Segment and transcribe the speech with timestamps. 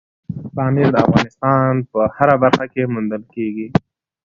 [0.55, 3.67] پامیر د افغانستان په هره برخه کې موندل کېږي.